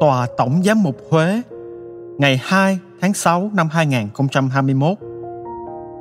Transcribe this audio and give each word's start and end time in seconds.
Tòa 0.00 0.26
Tổng 0.36 0.62
Giám 0.64 0.82
mục 0.82 0.96
Huế 1.10 1.42
ngày 2.18 2.40
2 2.42 2.78
tháng 3.00 3.14
6 3.14 3.50
năm 3.54 3.68
2021. 3.68 4.98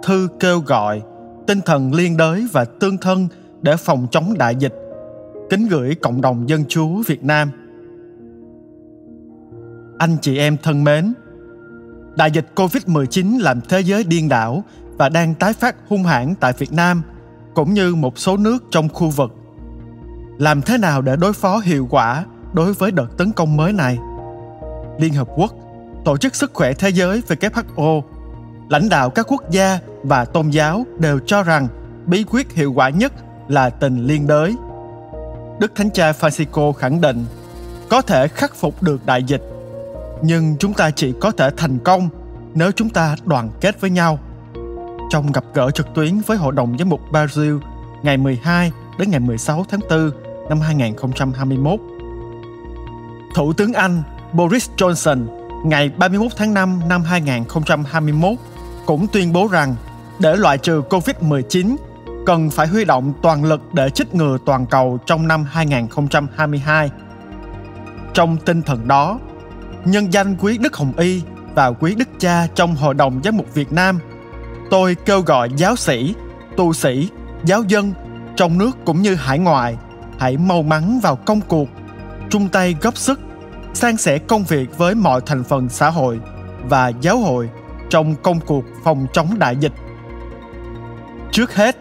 Thư 0.04 0.28
kêu 0.40 0.60
gọi 0.60 1.02
tinh 1.48 1.60
thần 1.66 1.94
liên 1.94 2.18
đới 2.18 2.48
và 2.52 2.66
tương 2.66 2.98
thân 2.98 3.28
để 3.62 3.76
phòng 3.78 4.08
chống 4.12 4.34
đại 4.38 4.56
dịch. 4.56 4.74
Kính 5.50 5.68
gửi 5.68 5.96
cộng 5.96 6.22
đồng 6.22 6.50
dân 6.50 6.64
chúa 6.68 7.04
Việt 7.08 7.24
Nam. 7.24 7.52
Anh 9.98 10.18
chị 10.22 10.38
em 10.38 10.58
thân 10.64 10.84
mến, 10.84 11.14
đại 12.16 12.32
dịch 12.32 12.48
Covid-19 12.56 13.42
làm 13.42 13.62
thế 13.70 13.80
giới 13.80 14.04
điên 14.04 14.30
đảo 14.30 14.64
và 14.98 15.10
đang 15.10 15.36
tái 15.36 15.54
phát 15.54 15.76
hung 15.88 16.04
hãn 16.04 16.36
tại 16.40 16.54
Việt 16.58 16.74
Nam 16.74 17.02
cũng 17.56 17.74
như 17.74 17.96
một 17.96 18.20
số 18.20 18.38
nước 18.38 18.64
trong 18.72 18.90
khu 18.90 19.10
vực. 19.10 19.32
Làm 20.38 20.62
thế 20.62 20.78
nào 20.78 21.02
để 21.02 21.16
đối 21.16 21.34
phó 21.34 21.58
hiệu 21.58 21.88
quả 21.90 22.26
đối 22.54 22.74
với 22.74 22.92
đợt 22.92 23.18
tấn 23.18 23.32
công 23.32 23.58
mới 23.58 23.74
này? 23.74 23.98
Liên 24.98 25.14
Hợp 25.14 25.28
Quốc, 25.36 25.54
Tổ 26.06 26.18
chức 26.18 26.36
Sức 26.36 26.52
khỏe 26.54 26.74
Thế 26.74 26.90
giới 26.90 27.22
WHO, 27.28 28.02
lãnh 28.70 28.90
đạo 28.90 29.10
các 29.10 29.26
quốc 29.30 29.50
gia 29.52 29.80
và 30.04 30.26
tôn 30.26 30.50
giáo 30.50 30.84
đều 31.00 31.20
cho 31.26 31.44
rằng 31.44 31.68
bí 32.06 32.24
quyết 32.24 32.54
hiệu 32.54 32.74
quả 32.74 32.90
nhất 32.90 33.14
là 33.48 33.70
tình 33.70 34.06
liên 34.06 34.28
đới. 34.28 34.56
Đức 35.60 35.72
Thánh 35.76 35.92
Cha 35.92 36.12
Francisco 36.12 36.72
khẳng 36.72 37.02
định 37.02 37.26
có 37.90 38.02
thể 38.02 38.28
khắc 38.28 38.56
phục 38.56 38.84
được 38.84 39.06
đại 39.06 39.24
dịch, 39.24 39.42
nhưng 40.22 40.56
chúng 40.60 40.74
ta 40.74 40.92
chỉ 40.92 41.14
có 41.22 41.32
thể 41.32 41.50
thành 41.58 41.80
công 41.80 42.10
nếu 42.54 42.72
chúng 42.72 42.90
ta 42.90 43.16
đoàn 43.26 43.50
kết 43.62 43.82
với 43.82 43.90
nhau. 43.90 44.20
Trong 45.10 45.32
gặp 45.32 45.44
gỡ 45.54 45.72
trực 45.72 45.88
tuyến 45.96 46.20
với 46.28 46.38
Hội 46.38 46.54
đồng 46.54 46.78
Giám 46.78 46.90
mục 46.90 47.02
Brazil 47.12 47.60
ngày 48.04 48.18
12 48.18 48.72
đến 49.00 49.12
ngày 49.12 49.20
16 49.20 49.66
tháng 49.70 49.80
4 49.90 50.12
năm 50.50 50.60
2021, 50.60 51.80
Thủ 53.34 53.54
tướng 53.54 53.74
Anh 53.74 54.04
Boris 54.34 54.70
Johnson 54.78 55.26
ngày 55.66 55.90
31 55.90 56.32
tháng 56.38 56.54
5 56.54 56.82
năm 56.90 57.04
2021 57.04 58.34
cũng 58.86 59.08
tuyên 59.08 59.34
bố 59.34 59.48
rằng 59.48 59.76
để 60.20 60.36
loại 60.36 60.58
trừ 60.58 60.82
COVID-19 60.90 61.76
cần 62.26 62.50
phải 62.50 62.68
huy 62.68 62.86
động 62.86 63.14
toàn 63.22 63.46
lực 63.46 63.62
để 63.74 63.90
chích 63.90 64.16
ngừa 64.16 64.38
toàn 64.46 64.66
cầu 64.66 65.00
trong 65.06 65.28
năm 65.28 65.44
2022. 65.44 66.90
Trong 68.14 68.38
tinh 68.38 68.62
thần 68.62 68.88
đó, 68.88 69.20
nhân 69.86 70.14
danh 70.14 70.36
quý 70.40 70.58
Đức 70.58 70.76
Hồng 70.76 70.94
Y 70.98 71.22
và 71.56 71.72
quý 71.72 71.96
Đức 71.96 72.10
Cha 72.20 72.48
trong 72.56 72.76
Hội 72.76 72.94
đồng 72.94 73.22
Giám 73.24 73.38
mục 73.38 73.54
Việt 73.54 73.72
Nam, 73.72 74.00
tôi 74.70 74.96
kêu 75.06 75.22
gọi 75.22 75.50
giáo 75.58 75.76
sĩ, 75.76 76.16
tu 76.58 76.74
sĩ, 76.74 77.10
giáo 77.46 77.64
dân 77.68 77.94
trong 78.36 78.58
nước 78.58 78.72
cũng 78.86 79.02
như 79.02 79.16
hải 79.16 79.40
ngoại 79.40 79.78
hãy 80.20 80.38
mau 80.38 80.64
mắn 80.64 81.00
vào 81.04 81.16
công 81.16 81.42
cuộc, 81.42 81.68
chung 82.30 82.50
tay 82.50 82.76
góp 82.82 82.98
sức, 82.98 83.20
san 83.74 83.98
sẻ 83.98 84.18
công 84.18 84.44
việc 84.44 84.78
với 84.78 84.96
mọi 84.96 85.22
thành 85.26 85.44
phần 85.44 85.70
xã 85.70 85.90
hội 85.90 86.20
và 86.64 86.92
giáo 87.02 87.18
hội 87.18 87.50
trong 87.90 88.16
công 88.16 88.40
cuộc 88.40 88.64
phòng 88.84 89.08
chống 89.14 89.40
đại 89.40 89.56
dịch. 89.56 89.74
Trước 91.32 91.56
hết, 91.56 91.78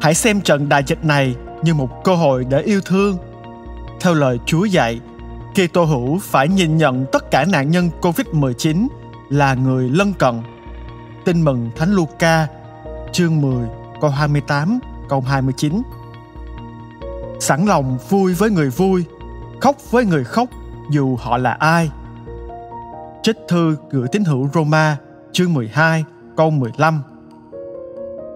hãy 0.00 0.14
xem 0.14 0.40
trận 0.40 0.68
đại 0.68 0.82
dịch 0.86 1.04
này 1.04 1.34
như 1.62 1.74
một 1.74 2.04
cơ 2.04 2.14
hội 2.14 2.44
để 2.48 2.60
yêu 2.60 2.80
thương. 2.80 3.18
Theo 4.00 4.14
lời 4.14 4.38
Chúa 4.46 4.64
dạy, 4.64 5.00
Kitô 5.54 5.84
hữu 5.84 6.18
phải 6.22 6.48
nhìn 6.48 6.76
nhận 6.76 7.06
tất 7.12 7.30
cả 7.30 7.44
nạn 7.44 7.70
nhân 7.70 7.90
Covid-19 8.00 8.86
là 9.30 9.54
người 9.54 9.88
lân 9.88 10.12
cận. 10.12 10.42
Tin 11.24 11.42
mừng 11.42 11.70
Thánh 11.76 11.92
Luca, 11.92 12.46
chương 13.12 13.40
10, 13.40 13.66
câu 14.00 14.10
28, 14.10 14.78
câu 15.08 15.20
29. 15.20 15.82
Sẵn 17.40 17.66
lòng 17.66 17.98
vui 18.08 18.34
với 18.34 18.50
người 18.50 18.70
vui, 18.70 19.04
khóc 19.60 19.76
với 19.90 20.04
người 20.04 20.24
khóc 20.24 20.48
dù 20.90 21.16
họ 21.16 21.36
là 21.36 21.52
ai. 21.52 21.90
Trích 23.22 23.36
thư 23.48 23.76
gửi 23.90 24.08
tín 24.12 24.24
hữu 24.24 24.48
Roma, 24.54 24.96
chương 25.32 25.54
12, 25.54 26.04
câu 26.36 26.50
15. 26.50 27.02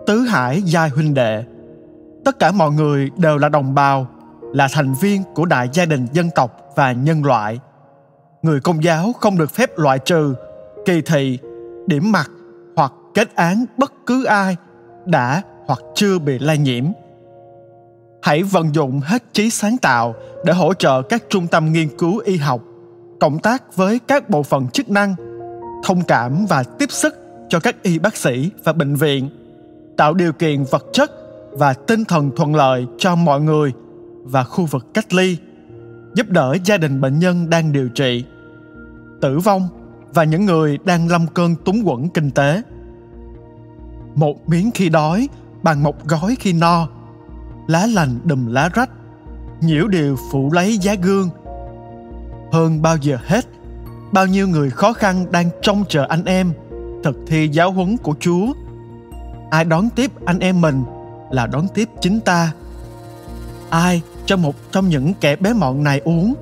Tứ 0.06 0.20
Hải 0.20 0.62
giai 0.62 0.88
huynh 0.88 1.14
đệ 1.14 1.44
Tất 2.24 2.38
cả 2.38 2.52
mọi 2.52 2.70
người 2.70 3.10
đều 3.16 3.38
là 3.38 3.48
đồng 3.48 3.74
bào, 3.74 4.06
là 4.52 4.68
thành 4.72 4.94
viên 5.00 5.22
của 5.34 5.44
đại 5.44 5.68
gia 5.72 5.84
đình 5.84 6.06
dân 6.12 6.30
tộc 6.34 6.72
và 6.76 6.92
nhân 6.92 7.24
loại. 7.24 7.60
Người 8.42 8.60
công 8.60 8.84
giáo 8.84 9.12
không 9.20 9.38
được 9.38 9.50
phép 9.50 9.78
loại 9.78 9.98
trừ, 9.98 10.34
kỳ 10.84 11.02
thị, 11.02 11.38
điểm 11.86 12.12
mặt 12.12 12.30
hoặc 12.76 12.92
kết 13.14 13.34
án 13.34 13.64
bất 13.76 13.92
cứ 14.06 14.24
ai 14.24 14.56
đã 15.06 15.42
hoặc 15.66 15.78
chưa 15.94 16.18
bị 16.18 16.38
lây 16.38 16.58
nhiễm. 16.58 16.84
Hãy 18.28 18.42
vận 18.42 18.74
dụng 18.74 19.00
hết 19.00 19.24
trí 19.32 19.50
sáng 19.50 19.76
tạo 19.78 20.14
để 20.44 20.52
hỗ 20.52 20.74
trợ 20.74 21.02
các 21.02 21.22
trung 21.28 21.46
tâm 21.46 21.72
nghiên 21.72 21.96
cứu 21.98 22.18
y 22.18 22.36
học, 22.36 22.62
cộng 23.20 23.38
tác 23.38 23.76
với 23.76 23.98
các 23.98 24.30
bộ 24.30 24.42
phận 24.42 24.68
chức 24.68 24.90
năng, 24.90 25.14
thông 25.84 26.02
cảm 26.02 26.46
và 26.46 26.62
tiếp 26.62 26.90
sức 26.90 27.14
cho 27.48 27.60
các 27.60 27.82
y 27.82 27.98
bác 27.98 28.16
sĩ 28.16 28.50
và 28.64 28.72
bệnh 28.72 28.94
viện, 28.94 29.28
tạo 29.96 30.14
điều 30.14 30.32
kiện 30.32 30.64
vật 30.70 30.86
chất 30.92 31.10
và 31.52 31.72
tinh 31.72 32.04
thần 32.04 32.30
thuận 32.36 32.54
lợi 32.54 32.86
cho 32.98 33.14
mọi 33.14 33.40
người 33.40 33.72
và 34.24 34.44
khu 34.44 34.66
vực 34.66 34.86
cách 34.94 35.14
ly 35.14 35.36
giúp 36.14 36.28
đỡ 36.28 36.56
gia 36.64 36.76
đình 36.76 37.00
bệnh 37.00 37.18
nhân 37.18 37.50
đang 37.50 37.72
điều 37.72 37.88
trị 37.88 38.24
tử 39.20 39.38
vong 39.38 39.68
và 40.14 40.24
những 40.24 40.44
người 40.44 40.78
đang 40.84 41.08
lâm 41.08 41.26
cơn 41.34 41.54
túng 41.56 41.84
quẫn 41.84 42.08
kinh 42.08 42.30
tế. 42.30 42.62
Một 44.14 44.48
miếng 44.48 44.70
khi 44.74 44.88
đói 44.88 45.28
bằng 45.62 45.82
một 45.82 46.04
gói 46.04 46.36
khi 46.40 46.52
no 46.52 46.88
lá 47.68 47.86
lành 47.86 48.18
đùm 48.24 48.46
lá 48.46 48.68
rách, 48.74 48.90
nhiễu 49.60 49.88
điều 49.88 50.16
phủ 50.30 50.52
lấy 50.52 50.78
giá 50.78 50.94
gương. 50.94 51.30
Hơn 52.52 52.82
bao 52.82 52.96
giờ 52.96 53.18
hết, 53.26 53.44
bao 54.12 54.26
nhiêu 54.26 54.48
người 54.48 54.70
khó 54.70 54.92
khăn 54.92 55.26
đang 55.32 55.50
trông 55.62 55.84
chờ 55.88 56.06
anh 56.08 56.24
em, 56.24 56.52
thực 57.04 57.16
thi 57.26 57.48
giáo 57.48 57.72
huấn 57.72 57.96
của 57.96 58.14
chúa. 58.20 58.46
Ai 59.50 59.64
đón 59.64 59.90
tiếp 59.90 60.10
anh 60.24 60.38
em 60.38 60.60
mình 60.60 60.84
là 61.30 61.46
đón 61.46 61.66
tiếp 61.74 61.88
chính 62.00 62.20
ta. 62.20 62.52
Ai 63.70 64.02
cho 64.26 64.36
một 64.36 64.54
trong 64.72 64.88
những 64.88 65.14
kẻ 65.14 65.36
bé 65.36 65.52
mọn 65.52 65.84
này 65.84 66.00
uống, 66.04 66.34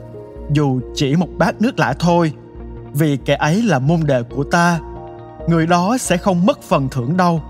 dù 0.52 0.80
chỉ 0.94 1.16
một 1.16 1.28
bát 1.38 1.60
nước 1.60 1.78
lạ 1.78 1.94
thôi, 1.98 2.32
vì 2.92 3.16
kẻ 3.16 3.34
ấy 3.34 3.62
là 3.62 3.78
môn 3.78 4.00
đệ 4.04 4.22
của 4.22 4.44
ta, 4.44 4.80
người 5.48 5.66
đó 5.66 5.96
sẽ 6.00 6.16
không 6.16 6.46
mất 6.46 6.62
phần 6.62 6.88
thưởng 6.90 7.16
đâu. 7.16 7.42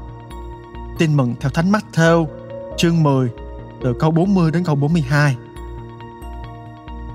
Tin 0.99 1.17
mừng 1.17 1.35
theo 1.41 1.51
thánh 1.51 1.71
mắt 1.71 1.85
theo 1.93 2.29
chương 2.77 3.03
10 3.03 3.31
từ 3.83 3.95
câu 3.99 4.11
40 4.11 4.51
đến 4.51 4.65
câu 4.65 4.75
42 4.75 5.37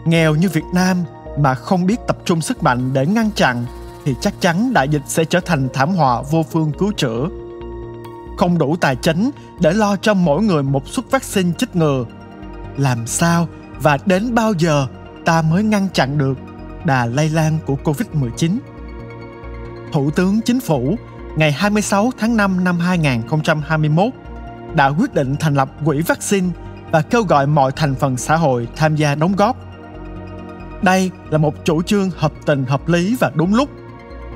nghèo 0.06 0.36
như 0.36 0.50
Việt 0.50 0.66
Nam 0.74 0.98
mà 1.40 1.54
không 1.54 1.86
biết 1.86 2.00
tập 2.08 2.18
trung 2.26 2.42
sức 2.42 2.64
mạnh 2.64 2.94
để 2.94 3.06
ngăn 3.06 3.32
chặn 3.32 3.66
thì 4.06 4.16
chắc 4.22 4.34
chắn 4.42 4.74
đại 4.74 4.90
dịch 4.90 5.04
sẽ 5.08 5.26
trở 5.26 5.40
thành 5.40 5.70
thảm 5.74 5.90
họa 5.90 6.22
vô 6.22 6.44
phương 6.52 6.72
cứu 6.72 6.92
chữa 6.98 7.28
không 8.42 8.58
đủ 8.58 8.76
tài 8.76 8.96
chính 8.96 9.32
để 9.60 9.74
lo 9.74 9.96
cho 9.96 10.14
mỗi 10.14 10.44
người 10.44 10.64
một 10.64 10.88
suất 10.88 11.12
vaccine 11.12 11.52
chích 11.58 11.76
ngừa. 11.76 12.06
Làm 12.78 13.08
sao 13.08 13.48
và 13.80 13.98
đến 14.06 14.36
bao 14.36 14.54
giờ 14.58 14.88
ta 15.26 15.42
mới 15.42 15.64
ngăn 15.64 15.88
chặn 15.94 16.18
được 16.18 16.38
đà 16.86 17.06
lây 17.06 17.30
lan 17.30 17.60
của 17.66 17.76
Covid-19? 17.84 18.58
Thủ 19.94 20.12
tướng 20.12 20.42
Chính 20.42 20.60
phủ 20.60 20.96
ngày 21.36 21.52
26 21.52 22.12
tháng 22.20 22.38
5 22.38 22.64
năm 22.64 22.80
2021 22.80 24.14
đã 24.76 24.88
quyết 24.88 25.14
định 25.14 25.36
thành 25.40 25.54
lập 25.54 25.70
quỹ 25.86 26.02
vaccine 26.02 26.48
và 26.92 27.02
kêu 27.02 27.24
gọi 27.24 27.48
mọi 27.48 27.72
thành 27.72 27.96
phần 27.96 28.18
xã 28.18 28.36
hội 28.36 28.68
tham 28.76 28.96
gia 28.96 29.16
đóng 29.16 29.36
góp. 29.36 29.58
Đây 30.82 31.12
là 31.30 31.38
một 31.38 31.66
chủ 31.66 31.82
trương 31.82 32.10
hợp 32.18 32.32
tình 32.46 32.66
hợp 32.66 32.88
lý 32.88 33.16
và 33.20 33.32
đúng 33.36 33.54
lúc, 33.54 33.70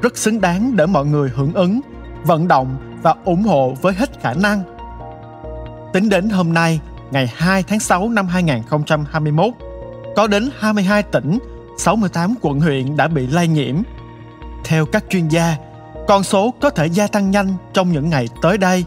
rất 0.01 0.17
xứng 0.17 0.41
đáng 0.41 0.75
để 0.75 0.85
mọi 0.85 1.05
người 1.05 1.31
hưởng 1.35 1.53
ứng, 1.53 1.81
vận 2.23 2.47
động 2.47 2.99
và 3.03 3.15
ủng 3.25 3.43
hộ 3.43 3.73
với 3.81 3.93
hết 3.93 4.21
khả 4.21 4.33
năng. 4.33 4.63
Tính 5.93 6.09
đến 6.09 6.29
hôm 6.29 6.53
nay, 6.53 6.79
ngày 7.11 7.31
2 7.35 7.63
tháng 7.63 7.79
6 7.79 8.09
năm 8.09 8.27
2021, 8.27 9.53
có 10.15 10.27
đến 10.27 10.49
22 10.59 11.03
tỉnh, 11.03 11.39
68 11.77 12.35
quận 12.41 12.59
huyện 12.59 12.97
đã 12.97 13.07
bị 13.07 13.27
lây 13.27 13.47
nhiễm. 13.47 13.75
Theo 14.63 14.85
các 14.85 15.03
chuyên 15.09 15.27
gia, 15.27 15.55
con 16.07 16.23
số 16.23 16.53
có 16.61 16.69
thể 16.69 16.85
gia 16.85 17.07
tăng 17.07 17.31
nhanh 17.31 17.53
trong 17.73 17.91
những 17.91 18.09
ngày 18.09 18.27
tới 18.41 18.57
đây, 18.57 18.85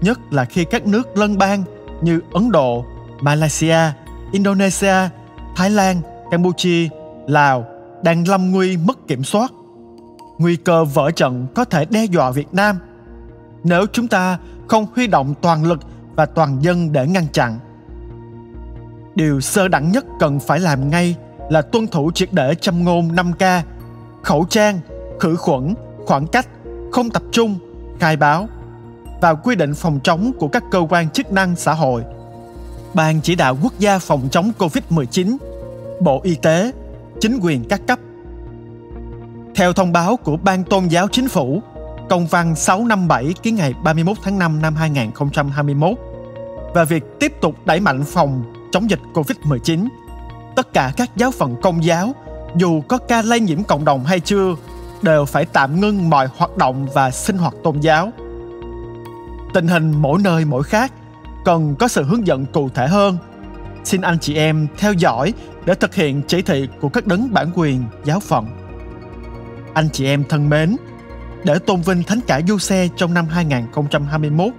nhất 0.00 0.18
là 0.30 0.44
khi 0.44 0.64
các 0.64 0.86
nước 0.86 1.18
lân 1.18 1.38
bang 1.38 1.62
như 2.02 2.20
Ấn 2.32 2.50
Độ, 2.50 2.84
Malaysia, 3.20 3.78
Indonesia, 4.32 4.94
Thái 5.56 5.70
Lan, 5.70 6.00
Campuchia, 6.30 6.88
Lào 7.26 7.64
đang 8.04 8.28
lâm 8.28 8.50
nguy 8.50 8.76
mất 8.76 9.08
kiểm 9.08 9.24
soát. 9.24 9.52
Nguy 10.38 10.56
cơ 10.56 10.84
vỡ 10.84 11.10
trận 11.10 11.46
có 11.54 11.64
thể 11.64 11.84
đe 11.84 12.04
dọa 12.04 12.30
Việt 12.30 12.54
Nam– 12.54 12.78
nếu 13.64 13.86
chúng 13.92 14.08
ta 14.08 14.38
không 14.68 14.86
huy 14.94 15.06
động 15.06 15.34
toàn 15.40 15.64
lực 15.64 15.80
và 16.16 16.26
toàn 16.26 16.58
dân 16.60 16.92
để 16.92 17.06
ngăn 17.06 17.26
chặn 17.32 17.58
điều 19.14 19.40
sơ 19.40 19.68
đẳng 19.68 19.92
nhất 19.92 20.04
cần 20.20 20.40
phải 20.40 20.60
làm 20.60 20.90
ngay 20.90 21.16
là 21.50 21.62
tuân 21.62 21.86
thủ 21.86 22.10
triệt 22.14 22.28
để 22.32 22.54
châm 22.54 22.84
ngôn 22.84 23.08
5K, 23.08 23.60
khẩu 24.22 24.44
trang, 24.50 24.80
khử 25.20 25.36
khuẩn, 25.36 25.74
khoảng 26.06 26.26
cách, 26.26 26.48
không 26.92 27.10
tập 27.10 27.22
trung, 27.32 27.58
khai 28.00 28.16
báo 28.16 28.48
và 29.20 29.34
quy 29.34 29.54
định 29.54 29.74
phòng 29.74 30.00
chống 30.04 30.32
của 30.38 30.48
các 30.48 30.64
cơ 30.70 30.86
quan 30.90 31.10
chức 31.10 31.32
năng 31.32 31.56
xã 31.56 31.74
hội. 31.74 32.04
Ban 32.94 33.20
chỉ 33.20 33.34
đạo 33.34 33.56
quốc 33.62 33.72
gia 33.78 33.98
phòng 33.98 34.28
chống 34.30 34.52
COVID-19, 34.58 35.36
Bộ 36.00 36.20
Y 36.22 36.34
tế, 36.34 36.72
chính 37.20 37.38
quyền 37.42 37.64
các 37.68 37.80
cấp 37.86 37.98
Theo 39.54 39.72
thông 39.72 39.92
báo 39.92 40.16
của 40.16 40.36
Ban 40.36 40.64
Tôn 40.64 40.88
giáo 40.88 41.08
Chính 41.08 41.28
phủ, 41.28 41.62
công 42.08 42.26
văn 42.26 42.54
657 42.56 43.34
ký 43.42 43.50
ngày 43.50 43.74
31 43.84 44.16
tháng 44.22 44.38
5 44.38 44.62
năm 44.62 44.74
2021 44.74 45.90
và 46.74 46.84
việc 46.84 47.04
tiếp 47.20 47.32
tục 47.40 47.54
đẩy 47.64 47.80
mạnh 47.80 48.04
phòng 48.04 48.54
chống 48.72 48.90
dịch 48.90 49.00
COVID-19, 49.14 49.88
tất 50.56 50.72
cả 50.72 50.92
các 50.96 51.10
giáo 51.16 51.30
phận 51.30 51.56
công 51.62 51.84
giáo, 51.84 52.12
dù 52.56 52.80
có 52.88 52.98
ca 52.98 53.22
lây 53.22 53.40
nhiễm 53.40 53.62
cộng 53.62 53.84
đồng 53.84 54.04
hay 54.04 54.20
chưa, 54.20 54.54
đều 55.02 55.24
phải 55.24 55.44
tạm 55.44 55.80
ngưng 55.80 56.10
mọi 56.10 56.28
hoạt 56.36 56.56
động 56.56 56.86
và 56.94 57.10
sinh 57.10 57.38
hoạt 57.38 57.54
tôn 57.62 57.80
giáo. 57.80 58.12
Tình 59.54 59.68
hình 59.68 59.92
mỗi 59.96 60.20
nơi 60.24 60.44
mỗi 60.44 60.62
khác, 60.62 60.92
cần 61.44 61.74
có 61.78 61.88
sự 61.88 62.04
hướng 62.04 62.26
dẫn 62.26 62.46
cụ 62.46 62.68
thể 62.74 62.88
hơn. 62.88 63.18
Xin 63.84 64.00
anh 64.00 64.18
chị 64.18 64.34
em 64.34 64.66
theo 64.78 64.92
dõi 64.92 65.32
để 65.64 65.74
thực 65.74 65.94
hiện 65.94 66.22
chỉ 66.26 66.42
thị 66.42 66.68
của 66.80 66.88
các 66.88 67.06
đấng 67.06 67.32
bản 67.32 67.50
quyền 67.54 67.84
giáo 68.04 68.20
phận. 68.20 68.46
Anh 69.74 69.88
chị 69.92 70.06
em 70.06 70.24
thân 70.28 70.48
mến, 70.48 70.76
để 71.44 71.58
tôn 71.58 71.80
vinh 71.80 72.02
thánh 72.02 72.20
cả 72.26 72.40
du 72.48 72.58
xe 72.58 72.88
trong 72.96 73.14
năm 73.14 73.26
2021, 73.26 74.52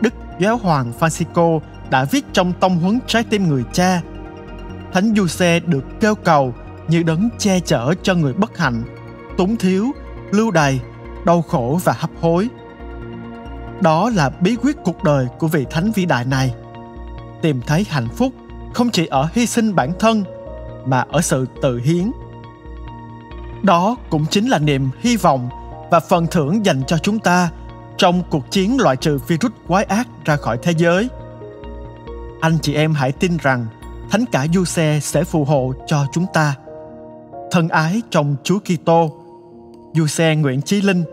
Đức 0.00 0.14
Giáo 0.40 0.56
hoàng 0.56 0.92
Francisco 1.00 1.60
đã 1.90 2.04
viết 2.04 2.24
trong 2.32 2.52
tông 2.52 2.78
huấn 2.78 2.98
trái 3.06 3.24
tim 3.24 3.48
người 3.48 3.64
cha. 3.72 4.00
Thánh 4.92 5.14
du 5.16 5.26
xe 5.26 5.60
được 5.60 5.84
kêu 6.00 6.14
cầu 6.14 6.54
như 6.88 7.02
đấng 7.02 7.28
che 7.38 7.60
chở 7.60 7.94
cho 8.02 8.14
người 8.14 8.32
bất 8.32 8.58
hạnh, 8.58 8.82
túng 9.36 9.56
thiếu, 9.56 9.92
lưu 10.30 10.50
đày, 10.50 10.80
đau 11.26 11.42
khổ 11.42 11.80
và 11.84 11.92
hấp 11.92 12.10
hối. 12.20 12.48
Đó 13.80 14.10
là 14.10 14.30
bí 14.40 14.56
quyết 14.56 14.76
cuộc 14.84 15.02
đời 15.02 15.26
của 15.38 15.46
vị 15.46 15.66
thánh 15.70 15.92
vĩ 15.94 16.06
đại 16.06 16.24
này. 16.24 16.54
Tìm 17.42 17.60
thấy 17.66 17.86
hạnh 17.88 18.08
phúc 18.16 18.32
không 18.74 18.90
chỉ 18.90 19.06
ở 19.06 19.28
hy 19.32 19.46
sinh 19.46 19.74
bản 19.74 19.92
thân 19.98 20.24
mà 20.86 21.04
ở 21.12 21.20
sự 21.20 21.46
tự 21.62 21.80
hiến. 21.84 22.10
Đó 23.62 23.96
cũng 24.10 24.26
chính 24.30 24.48
là 24.48 24.58
niềm 24.58 24.90
hy 25.00 25.16
vọng 25.16 25.48
và 25.90 26.00
phần 26.00 26.26
thưởng 26.26 26.66
dành 26.66 26.82
cho 26.86 26.98
chúng 26.98 27.18
ta 27.18 27.50
trong 27.96 28.22
cuộc 28.30 28.50
chiến 28.50 28.80
loại 28.80 28.96
trừ 28.96 29.18
virus 29.28 29.52
quái 29.68 29.84
ác 29.84 30.08
ra 30.24 30.36
khỏi 30.36 30.58
thế 30.62 30.72
giới. 30.76 31.08
Anh 32.40 32.58
chị 32.62 32.74
em 32.74 32.94
hãy 32.94 33.12
tin 33.12 33.36
rằng 33.36 33.66
Thánh 34.10 34.24
cả 34.32 34.46
Du 34.54 34.64
Xe 34.64 34.98
sẽ 35.02 35.24
phù 35.24 35.44
hộ 35.44 35.72
cho 35.86 36.06
chúng 36.12 36.26
ta. 36.32 36.54
Thân 37.50 37.68
ái 37.68 38.02
trong 38.10 38.36
Chúa 38.44 38.58
Kitô. 38.58 39.10
Du 39.94 40.06
Xe 40.06 40.36
Nguyễn 40.36 40.62
Chí 40.62 40.80
Linh, 40.80 41.04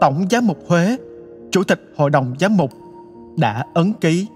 Tổng 0.00 0.26
Giám 0.30 0.46
mục 0.46 0.58
Huế, 0.68 0.96
Chủ 1.52 1.64
tịch 1.64 1.92
Hội 1.96 2.10
đồng 2.10 2.34
Giám 2.40 2.56
mục 2.56 2.72
đã 3.36 3.64
ấn 3.74 3.92
ký 4.00 4.26